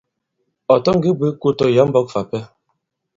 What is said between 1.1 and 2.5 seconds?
bwě kō tɔ̀ yǎ i mbɔ̄k fà ipɛ.